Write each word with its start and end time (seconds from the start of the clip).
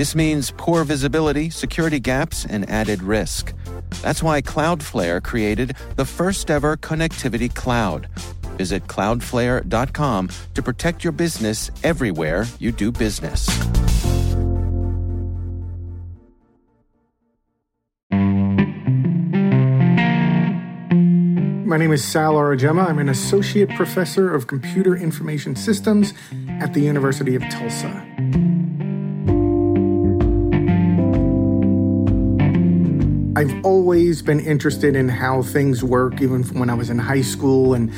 This 0.00 0.14
means 0.14 0.50
poor 0.56 0.82
visibility, 0.84 1.50
security 1.50 2.00
gaps, 2.00 2.46
and 2.46 2.66
added 2.70 3.02
risk. 3.02 3.52
That's 4.00 4.22
why 4.22 4.40
Cloudflare 4.40 5.22
created 5.22 5.76
the 5.96 6.06
first 6.06 6.50
ever 6.50 6.78
connectivity 6.78 7.54
cloud. 7.54 8.08
Visit 8.56 8.86
cloudflare.com 8.86 10.30
to 10.54 10.62
protect 10.62 11.04
your 11.04 11.12
business 11.12 11.70
everywhere 11.84 12.46
you 12.58 12.72
do 12.72 12.90
business. 12.90 13.46
My 21.66 21.76
name 21.76 21.92
is 21.92 22.02
Sal 22.02 22.36
Aurigemma. 22.36 22.88
I'm 22.88 22.98
an 23.00 23.10
associate 23.10 23.68
professor 23.76 24.34
of 24.34 24.46
computer 24.46 24.96
information 24.96 25.54
systems 25.54 26.14
at 26.48 26.72
the 26.72 26.80
University 26.80 27.34
of 27.34 27.42
Tulsa. 27.50 28.09
I've 33.40 33.64
always 33.64 34.20
been 34.20 34.38
interested 34.38 34.94
in 34.94 35.08
how 35.08 35.40
things 35.40 35.82
work, 35.82 36.20
even 36.20 36.42
when 36.58 36.68
I 36.68 36.74
was 36.74 36.90
in 36.90 36.98
high 36.98 37.22
school. 37.22 37.72
And 37.72 37.90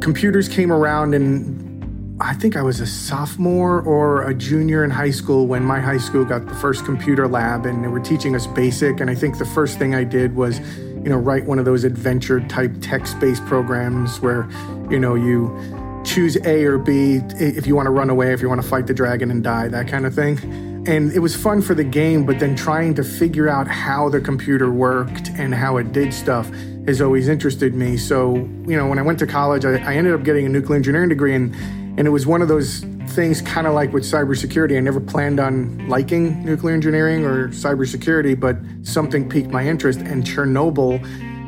computers 0.00 0.48
came 0.48 0.70
around, 0.70 1.14
and 1.14 2.16
I 2.22 2.34
think 2.34 2.54
I 2.54 2.62
was 2.62 2.78
a 2.78 2.86
sophomore 2.86 3.80
or 3.80 4.22
a 4.22 4.32
junior 4.32 4.84
in 4.84 4.90
high 4.90 5.10
school 5.10 5.48
when 5.48 5.64
my 5.64 5.80
high 5.80 5.98
school 5.98 6.24
got 6.24 6.46
the 6.46 6.54
first 6.54 6.84
computer 6.84 7.26
lab, 7.26 7.66
and 7.66 7.82
they 7.82 7.88
were 7.88 7.98
teaching 7.98 8.36
us 8.36 8.46
BASIC. 8.46 9.00
And 9.00 9.10
I 9.10 9.16
think 9.16 9.38
the 9.38 9.46
first 9.46 9.80
thing 9.80 9.96
I 9.96 10.04
did 10.04 10.36
was 10.36 10.60
you 10.60 11.10
know, 11.10 11.16
write 11.16 11.44
one 11.46 11.58
of 11.58 11.64
those 11.64 11.82
adventure 11.82 12.38
type 12.38 12.70
text 12.80 13.18
based 13.18 13.44
programs 13.46 14.20
where, 14.20 14.48
you 14.88 15.00
know, 15.00 15.16
you 15.16 16.02
choose 16.04 16.36
A 16.44 16.64
or 16.64 16.78
B 16.78 17.16
if 17.40 17.66
you 17.66 17.74
want 17.74 17.86
to 17.86 17.90
run 17.90 18.10
away, 18.10 18.32
if 18.32 18.40
you 18.40 18.48
want 18.48 18.62
to 18.62 18.68
fight 18.68 18.86
the 18.86 18.94
dragon 18.94 19.28
and 19.32 19.42
die, 19.42 19.66
that 19.66 19.88
kind 19.88 20.06
of 20.06 20.14
thing. 20.14 20.67
And 20.88 21.12
it 21.12 21.18
was 21.18 21.36
fun 21.36 21.60
for 21.60 21.74
the 21.74 21.84
game, 21.84 22.24
but 22.24 22.38
then 22.38 22.56
trying 22.56 22.94
to 22.94 23.04
figure 23.04 23.46
out 23.46 23.68
how 23.68 24.08
the 24.08 24.22
computer 24.22 24.72
worked 24.72 25.28
and 25.36 25.54
how 25.54 25.76
it 25.76 25.92
did 25.92 26.14
stuff 26.14 26.50
has 26.86 27.02
always 27.02 27.28
interested 27.28 27.74
me. 27.74 27.98
So, 27.98 28.36
you 28.36 28.74
know, 28.74 28.86
when 28.86 28.98
I 28.98 29.02
went 29.02 29.18
to 29.18 29.26
college, 29.26 29.66
I, 29.66 29.76
I 29.76 29.96
ended 29.96 30.14
up 30.14 30.22
getting 30.24 30.46
a 30.46 30.48
nuclear 30.48 30.76
engineering 30.76 31.10
degree, 31.10 31.34
and, 31.34 31.54
and 31.98 32.06
it 32.06 32.10
was 32.10 32.26
one 32.26 32.40
of 32.40 32.48
those 32.48 32.86
things 33.08 33.42
kind 33.42 33.66
of 33.66 33.74
like 33.74 33.92
with 33.92 34.02
cybersecurity. 34.02 34.78
I 34.78 34.80
never 34.80 34.98
planned 34.98 35.40
on 35.40 35.86
liking 35.90 36.42
nuclear 36.42 36.74
engineering 36.74 37.22
or 37.26 37.48
cybersecurity, 37.48 38.40
but 38.40 38.56
something 38.82 39.28
piqued 39.28 39.50
my 39.50 39.66
interest, 39.66 40.00
and 40.00 40.24
Chernobyl 40.24 41.02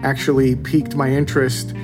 actually 0.05 0.55
piqued 0.57 0.95
my 0.95 1.09
interest 1.09 1.75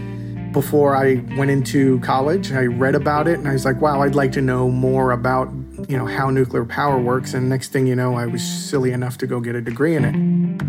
before 0.53 0.95
I 0.95 1.25
went 1.37 1.51
into 1.51 2.01
college. 2.01 2.53
I 2.53 2.67
read 2.67 2.95
about 2.95 3.29
it 3.29 3.39
and 3.39 3.47
I 3.49 3.53
was 3.53 3.65
like, 3.67 3.81
wow, 3.81 4.03
I'd 4.03 4.15
like 4.15 4.33
to 4.33 4.43
know 4.43 4.71
more 4.71 5.13
about, 5.13 5.49
you 5.89 5.97
know, 5.97 6.07
how 6.07 6.31
nuclear 6.31 6.65
power 6.65 6.99
works. 6.99 7.35
And 7.35 7.49
next 7.49 7.73
thing 7.73 7.87
you 7.87 7.97
know, 7.97 8.15
I 8.15 8.27
was 8.27 8.43
silly 8.43 8.93
enough 8.93 9.19
to 9.19 9.27
go 9.27 9.41
get 9.41 9.55
a 9.55 9.61
degree 9.61 9.97
in 9.97 10.05
it. 10.05 10.67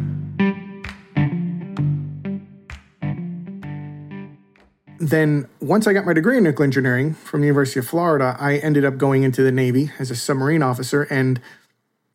then 5.10 5.48
once 5.62 5.88
I 5.88 5.94
got 5.94 6.06
my 6.06 6.14
degree 6.14 6.38
in 6.38 6.44
nuclear 6.44 6.66
engineering 6.66 7.14
from 7.14 7.42
the 7.42 7.48
University 7.48 7.80
of 7.80 7.88
Florida, 7.88 8.36
I 8.40 8.58
ended 8.58 8.84
up 8.84 8.98
going 8.98 9.24
into 9.24 9.42
the 9.42 9.52
Navy 9.52 9.92
as 10.00 10.12
a 10.12 10.16
submarine 10.16 10.62
officer. 10.62 11.04
And 11.04 11.40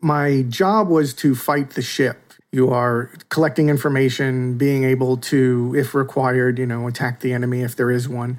my 0.00 0.42
job 0.42 0.88
was 0.88 1.14
to 1.14 1.34
fight 1.34 1.70
the 1.70 1.82
ship. 1.82 2.34
You 2.50 2.70
are 2.70 3.10
collecting 3.30 3.70
information, 3.70 4.58
being 4.58 4.84
able 4.84 5.16
to, 5.18 5.74
if 5.76 5.94
required, 5.94 6.58
you 6.58 6.66
know, 6.66 6.86
attack 6.86 7.20
the 7.20 7.32
enemy 7.32 7.62
if 7.62 7.74
there 7.76 7.90
is 7.90 8.08
one. 8.08 8.38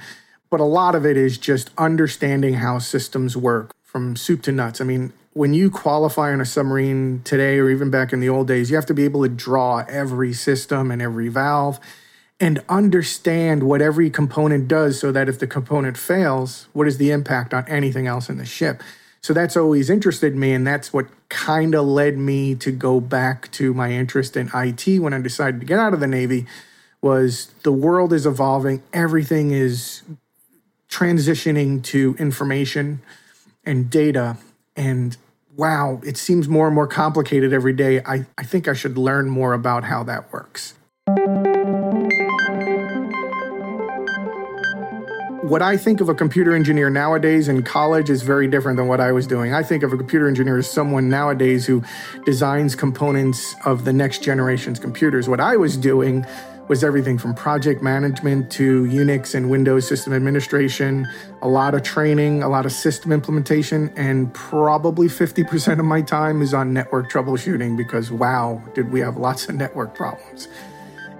But 0.51 0.59
a 0.59 0.65
lot 0.65 0.93
of 0.93 1.03
it 1.05 1.17
is 1.17 1.39
just 1.39 1.71
understanding 1.77 2.55
how 2.55 2.77
systems 2.77 3.35
work 3.35 3.71
from 3.93 4.15
soup 4.15 4.41
to 4.41 4.51
nuts. 4.51 4.81
I 4.81 4.85
mean, 4.85 5.13
when 5.33 5.53
you 5.53 5.69
qualify 5.69 6.33
on 6.33 6.41
a 6.41 6.45
submarine 6.45 7.21
today 7.23 7.59
or 7.59 7.69
even 7.69 7.91
back 7.91 8.11
in 8.11 8.19
the 8.19 8.27
old 8.27 8.47
days, 8.47 8.71
you 8.71 8.75
have 8.75 8.87
to 8.87 8.93
be 8.93 9.03
able 9.03 9.21
to 9.21 9.29
draw 9.29 9.85
every 9.87 10.33
system 10.33 10.89
and 10.89 10.99
every 10.99 11.29
valve 11.29 11.79
and 12.39 12.63
understand 12.67 13.61
what 13.61 13.83
every 13.83 14.09
component 14.09 14.67
does 14.67 14.99
so 14.99 15.11
that 15.11 15.29
if 15.29 15.37
the 15.37 15.45
component 15.45 15.95
fails, 15.95 16.67
what 16.73 16.87
is 16.87 16.97
the 16.97 17.11
impact 17.11 17.53
on 17.53 17.67
anything 17.67 18.07
else 18.07 18.29
in 18.29 18.37
the 18.37 18.45
ship? 18.45 18.81
So 19.21 19.31
that's 19.31 19.55
always 19.55 19.89
interested 19.89 20.35
me, 20.35 20.53
and 20.53 20.67
that's 20.67 20.91
what 20.91 21.07
kind 21.29 21.75
of 21.75 21.85
led 21.85 22.17
me 22.17 22.55
to 22.55 22.71
go 22.71 22.99
back 22.99 23.49
to 23.53 23.73
my 23.73 23.91
interest 23.91 24.35
in 24.35 24.49
IT 24.53 24.99
when 24.99 25.13
I 25.13 25.21
decided 25.21 25.61
to 25.61 25.65
get 25.65 25.79
out 25.79 25.93
of 25.93 25.99
the 25.99 26.07
Navy. 26.07 26.45
Was 27.01 27.53
the 27.63 27.71
world 27.71 28.11
is 28.11 28.25
evolving, 28.25 28.81
everything 28.91 29.51
is 29.51 30.01
transitioning 30.89 31.83
to 31.83 32.15
information 32.17 33.01
and 33.63 33.89
data, 33.89 34.37
and 34.75 35.17
wow, 35.55 36.01
it 36.03 36.17
seems 36.17 36.47
more 36.47 36.67
and 36.67 36.75
more 36.75 36.87
complicated 36.87 37.53
every 37.53 37.73
day. 37.73 38.01
I, 38.03 38.25
I 38.37 38.43
think 38.43 38.67
I 38.67 38.73
should 38.73 38.97
learn 38.97 39.29
more 39.29 39.53
about 39.53 39.83
how 39.83 40.03
that 40.03 40.31
works. 40.31 40.73
what 45.53 45.61
I 45.61 45.77
think 45.77 46.01
of 46.01 46.09
a 46.09 46.15
computer 46.15 46.55
engineer 46.55 46.89
nowadays 46.89 47.47
in 47.47 47.61
college 47.61 48.09
is 48.09 48.23
very 48.23 48.47
different 48.47 48.75
than 48.77 48.87
what 48.87 48.99
I 48.99 49.11
was 49.11 49.27
doing. 49.27 49.53
I 49.53 49.61
think 49.61 49.83
of 49.83 49.93
a 49.93 49.97
computer 49.97 50.27
engineer 50.27 50.57
as 50.57 50.67
someone 50.67 51.09
nowadays 51.09 51.67
who 51.67 51.83
designs 52.25 52.73
components 52.73 53.53
of 53.63 53.85
the 53.85 53.93
next 53.93 54.23
generation's 54.23 54.79
computers. 54.79 55.29
What 55.29 55.39
I 55.39 55.57
was 55.57 55.77
doing 55.77 56.25
was 56.67 56.83
everything 56.83 57.17
from 57.17 57.33
project 57.33 57.81
management 57.81 58.51
to 58.51 58.83
Unix 58.85 59.35
and 59.35 59.49
Windows 59.49 59.87
system 59.87 60.13
administration, 60.13 61.07
a 61.41 61.47
lot 61.47 61.73
of 61.73 61.83
training, 61.83 62.41
a 62.41 62.49
lot 62.49 62.65
of 62.65 62.71
system 62.71 63.11
implementation, 63.11 63.91
and 63.97 64.33
probably 64.33 65.07
50% 65.07 65.79
of 65.79 65.85
my 65.85 66.01
time 66.01 66.41
is 66.41 66.53
on 66.53 66.73
network 66.73 67.11
troubleshooting 67.11 67.75
because 67.75 68.11
wow, 68.11 68.61
did 68.73 68.91
we 68.91 69.01
have 69.01 69.17
lots 69.17 69.49
of 69.49 69.55
network 69.55 69.93
problems. 69.93 70.47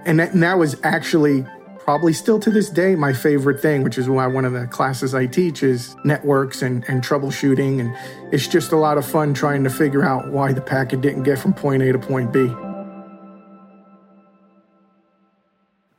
And 0.06 0.18
that, 0.20 0.32
and 0.32 0.42
that 0.42 0.58
was 0.58 0.76
actually 0.82 1.46
probably 1.78 2.14
still 2.14 2.40
to 2.40 2.50
this 2.50 2.70
day 2.70 2.94
my 2.94 3.12
favorite 3.12 3.60
thing, 3.60 3.82
which 3.82 3.98
is 3.98 4.08
why 4.08 4.26
one 4.26 4.46
of 4.46 4.54
the 4.54 4.66
classes 4.66 5.14
I 5.14 5.26
teach 5.26 5.62
is 5.62 5.94
networks 6.04 6.62
and, 6.62 6.82
and 6.88 7.02
troubleshooting. 7.02 7.80
And 7.80 7.94
it's 8.32 8.48
just 8.48 8.72
a 8.72 8.76
lot 8.76 8.96
of 8.96 9.06
fun 9.06 9.34
trying 9.34 9.64
to 9.64 9.70
figure 9.70 10.02
out 10.02 10.30
why 10.30 10.52
the 10.54 10.62
packet 10.62 11.02
didn't 11.02 11.24
get 11.24 11.38
from 11.38 11.52
point 11.52 11.82
A 11.82 11.92
to 11.92 11.98
point 11.98 12.32
B. 12.32 12.50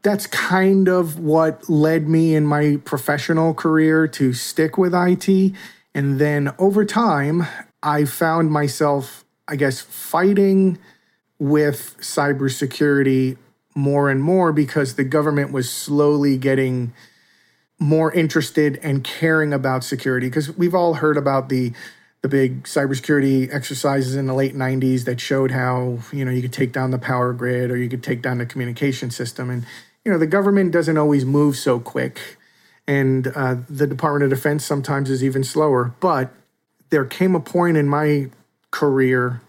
That's 0.05 0.27
kind 0.27 0.87
of 0.87 1.17
what 1.17 1.67
led 1.67 2.07
me 2.07 2.35
in 2.35 2.45
my 2.45 2.77
professional 2.85 3.55
career 3.55 4.07
to 4.09 4.33
stick 4.33 4.77
with 4.77 4.93
IT. 4.93 5.55
And 5.95 6.19
then 6.19 6.53
over 6.59 6.85
time, 6.85 7.47
I 7.81 8.05
found 8.05 8.51
myself, 8.51 9.25
I 9.47 9.55
guess, 9.55 9.81
fighting 9.81 10.77
with 11.39 11.97
cybersecurity 12.01 13.37
more 13.73 14.11
and 14.11 14.21
more 14.21 14.53
because 14.53 14.93
the 14.93 15.03
government 15.03 15.51
was 15.51 15.71
slowly 15.71 16.37
getting 16.37 16.93
more 17.79 18.13
interested 18.13 18.79
and 18.83 19.03
caring 19.03 19.53
about 19.53 19.83
security 19.83 20.27
because 20.27 20.55
we've 20.55 20.75
all 20.75 20.93
heard 20.93 21.17
about 21.17 21.49
the 21.49 21.73
the 22.21 22.29
big 22.29 22.63
cybersecurity 22.63 23.53
exercises 23.53 24.15
in 24.15 24.25
the 24.25 24.33
late 24.33 24.55
90s 24.55 25.05
that 25.05 25.19
showed 25.19 25.51
how 25.51 25.99
you 26.11 26.23
know 26.23 26.31
you 26.31 26.41
could 26.41 26.53
take 26.53 26.71
down 26.71 26.91
the 26.91 26.97
power 26.97 27.33
grid 27.33 27.69
or 27.69 27.77
you 27.77 27.89
could 27.89 28.01
take 28.01 28.21
down 28.21 28.37
the 28.37 28.45
communication 28.45 29.11
system 29.11 29.49
and 29.49 29.65
you 30.05 30.11
know 30.11 30.17
the 30.17 30.27
government 30.27 30.71
doesn't 30.71 30.97
always 30.97 31.25
move 31.25 31.57
so 31.57 31.79
quick 31.79 32.37
and 32.87 33.27
uh, 33.35 33.55
the 33.67 33.87
department 33.87 34.23
of 34.23 34.29
defense 34.29 34.63
sometimes 34.63 35.09
is 35.09 35.23
even 35.23 35.43
slower. 35.43 35.95
But 35.99 36.31
there 36.91 37.05
came 37.05 37.35
a 37.35 37.39
point 37.39 37.77
in 37.77 37.87
my 37.89 38.29
career 38.69 39.41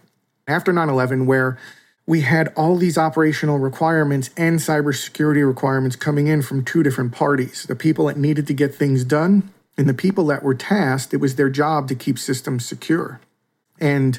after 0.48 0.72
9-11 0.72 1.26
where 1.26 1.58
we 2.06 2.22
had 2.22 2.52
all 2.56 2.76
these 2.76 2.96
operational 2.96 3.58
requirements 3.58 4.30
and 4.36 4.58
cybersecurity 4.58 5.46
requirements 5.46 5.96
coming 5.96 6.28
in 6.28 6.40
from 6.40 6.64
two 6.64 6.82
different 6.82 7.12
parties 7.12 7.64
the 7.64 7.74
people 7.74 8.06
that 8.06 8.16
needed 8.16 8.46
to 8.46 8.54
get 8.54 8.74
things 8.74 9.04
done 9.04 9.50
and 9.76 9.88
the 9.88 9.94
people 9.94 10.26
that 10.26 10.42
were 10.42 10.54
tasked 10.54 11.12
it 11.12 11.18
was 11.18 11.34
their 11.34 11.50
job 11.50 11.88
to 11.88 11.94
keep 11.94 12.18
systems 12.18 12.64
secure. 12.64 13.20
And 13.78 14.18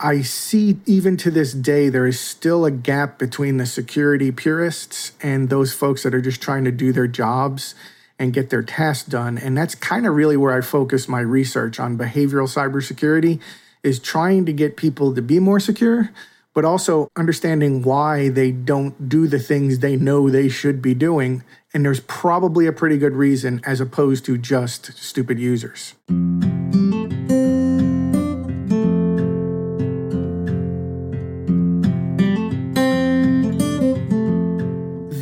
i 0.00 0.20
see 0.20 0.78
even 0.86 1.16
to 1.16 1.30
this 1.30 1.52
day 1.52 1.88
there 1.88 2.06
is 2.06 2.18
still 2.18 2.64
a 2.64 2.70
gap 2.70 3.18
between 3.18 3.58
the 3.58 3.66
security 3.66 4.32
purists 4.32 5.12
and 5.22 5.48
those 5.48 5.72
folks 5.72 6.02
that 6.02 6.14
are 6.14 6.20
just 6.20 6.40
trying 6.40 6.64
to 6.64 6.72
do 6.72 6.92
their 6.92 7.06
jobs 7.06 7.74
and 8.18 8.32
get 8.32 8.50
their 8.50 8.62
tasks 8.62 9.08
done 9.08 9.38
and 9.38 9.56
that's 9.56 9.74
kind 9.74 10.06
of 10.06 10.14
really 10.14 10.36
where 10.36 10.56
i 10.56 10.60
focus 10.60 11.08
my 11.08 11.20
research 11.20 11.78
on 11.78 11.96
behavioral 11.96 12.48
cybersecurity 12.48 13.40
is 13.82 13.98
trying 13.98 14.44
to 14.44 14.52
get 14.52 14.76
people 14.76 15.14
to 15.14 15.22
be 15.22 15.38
more 15.38 15.60
secure 15.60 16.10
but 16.54 16.64
also 16.64 17.08
understanding 17.16 17.82
why 17.82 18.28
they 18.28 18.50
don't 18.50 19.08
do 19.08 19.26
the 19.26 19.38
things 19.38 19.78
they 19.78 19.96
know 19.96 20.28
they 20.28 20.48
should 20.48 20.82
be 20.82 20.94
doing. 20.94 21.44
And 21.72 21.84
there's 21.84 22.00
probably 22.00 22.66
a 22.66 22.72
pretty 22.72 22.98
good 22.98 23.14
reason 23.14 23.60
as 23.64 23.80
opposed 23.80 24.24
to 24.26 24.36
just 24.36 24.96
stupid 24.98 25.38
users. 25.38 25.94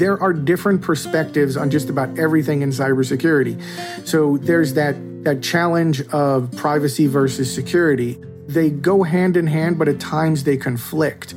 There 0.09 0.23
are 0.23 0.33
different 0.33 0.81
perspectives 0.81 1.55
on 1.55 1.69
just 1.69 1.91
about 1.91 2.19
everything 2.19 2.63
in 2.63 2.71
cybersecurity. 2.71 3.61
So 4.09 4.39
there's 4.39 4.73
that 4.73 4.97
that 5.25 5.43
challenge 5.43 6.01
of 6.09 6.51
privacy 6.57 7.07
versus 7.07 7.55
security 7.55 8.19
they 8.47 8.71
go 8.71 9.03
hand 9.03 9.37
in 9.37 9.47
hand, 9.47 9.79
but 9.79 9.87
at 9.87 10.01
times 10.01 10.45
they 10.45 10.57
conflict. 10.57 11.35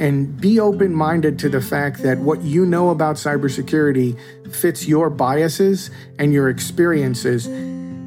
And 0.00 0.40
be 0.40 0.58
open 0.58 0.92
minded 0.92 1.38
to 1.40 1.48
the 1.48 1.60
fact 1.60 2.02
that 2.02 2.18
what 2.18 2.42
you 2.42 2.66
know 2.66 2.90
about 2.90 3.14
cybersecurity 3.14 4.18
fits 4.52 4.88
your 4.88 5.10
biases 5.10 5.92
and 6.18 6.32
your 6.32 6.48
experiences. 6.48 7.46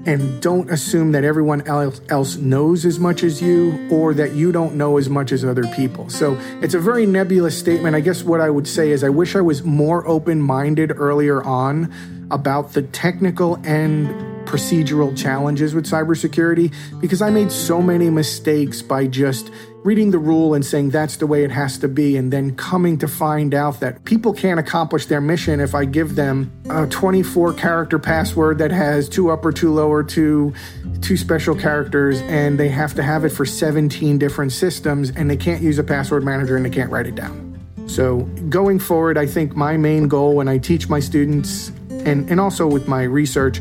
And 0.06 0.42
don't 0.42 0.72
assume 0.72 1.12
that 1.12 1.24
everyone 1.24 1.62
else 1.68 2.36
knows 2.38 2.86
as 2.86 3.00
much 3.00 3.22
as 3.24 3.42
you 3.42 3.88
or 3.92 4.14
that 4.16 4.34
you 4.34 4.52
don't 4.52 4.76
know 4.76 4.98
as 4.98 5.10
much 5.10 5.32
as 5.32 5.46
other 5.46 5.64
people. 5.76 6.10
So 6.10 6.38
it's 6.62 6.74
a 6.74 6.80
very 6.80 7.06
nebulous 7.06 7.58
statement. 7.58 7.96
I 7.96 8.00
guess 8.00 8.24
what 8.24 8.42
I 8.42 8.50
would 8.50 8.68
say 8.68 8.92
is 8.92 9.04
I 9.04 9.10
wish 9.10 9.36
I 9.36 9.42
was 9.42 9.64
more 9.64 10.08
open 10.08 10.42
minded 10.42 10.92
earlier 10.96 11.44
on 11.44 11.94
about 12.32 12.74
the 12.74 12.82
technical 12.82 13.60
and 13.64 14.08
procedural 14.48 15.16
challenges 15.18 15.74
with 15.74 15.86
cybersecurity 15.86 16.74
because 17.00 17.22
I 17.22 17.30
made 17.30 17.52
so 17.52 17.82
many 17.82 18.10
mistakes 18.10 18.82
by 18.82 19.08
just 19.08 19.52
reading 19.84 20.12
the 20.12 20.20
rule 20.20 20.54
and 20.54 20.66
saying 20.66 20.92
that's 20.92 21.18
the 21.18 21.26
way 21.26 21.44
it 21.44 21.52
has 21.52 21.78
to 21.80 21.88
be, 21.88 22.16
and 22.16 22.32
then 22.32 22.56
coming 22.56 22.98
to 23.00 23.08
find 23.08 23.54
out 23.54 23.80
that 23.80 24.04
people 24.06 24.34
can't 24.34 24.60
accomplish 24.60 25.08
their 25.08 25.22
mission 25.22 25.60
if 25.60 25.74
I 25.74 25.86
give 25.86 26.16
them 26.16 26.52
a 26.70 26.86
24 26.88 27.54
character 27.54 27.98
password 27.98 28.60
that 28.60 28.72
has 28.72 29.10
two 29.10 29.32
upper, 29.32 29.52
two 29.52 29.74
lower, 29.74 30.04
two 30.04 30.54
two 31.02 31.18
special 31.18 31.56
characters, 31.56 32.22
and 32.22 32.60
they 32.60 32.70
have 32.70 32.94
to 32.94 33.02
have 33.02 33.26
it 33.26 33.30
for 33.30 33.46
17 33.46 34.20
different 34.20 34.52
systems, 34.52 35.10
and 35.10 35.30
they 35.30 35.38
can't 35.38 35.62
use 35.62 35.80
a 35.80 35.84
password 35.84 36.24
manager 36.24 36.56
and 36.56 36.64
they 36.64 36.70
can't 36.70 36.92
write 36.92 37.08
it 37.08 37.16
down. 37.16 37.48
So, 37.88 38.22
going 38.50 38.80
forward, 38.80 39.18
I 39.18 39.26
think 39.26 39.56
my 39.56 39.78
main 39.78 40.08
goal 40.08 40.36
when 40.36 40.48
I 40.48 40.60
teach 40.60 40.88
my 40.88 41.00
students 41.00 41.70
and, 41.90 42.30
and 42.30 42.40
also 42.40 42.68
with 42.68 42.88
my 42.88 43.04
research 43.04 43.60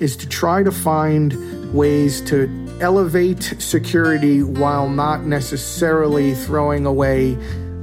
is 0.00 0.16
to 0.16 0.28
try 0.28 0.62
to 0.62 0.72
find 0.72 1.72
ways 1.72 2.20
to 2.22 2.46
elevate 2.80 3.42
security 3.58 4.42
while 4.42 4.88
not 4.88 5.24
necessarily 5.24 6.34
throwing 6.34 6.86
away 6.86 7.34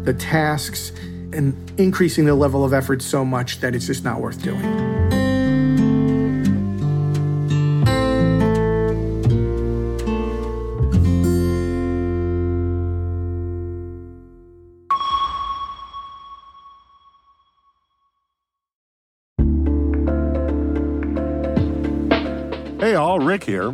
the 0.03 0.13
tasks 0.13 0.91
and 1.33 1.55
increasing 1.77 2.25
the 2.25 2.33
level 2.33 2.65
of 2.65 2.73
effort 2.73 3.01
so 3.01 3.23
much 3.23 3.59
that 3.59 3.75
it's 3.75 3.85
just 3.85 4.03
not 4.03 4.19
worth 4.19 4.41
doing. 4.41 4.97
Hey 22.79 22.95
all, 22.95 23.19
Rick 23.19 23.43
here. 23.43 23.73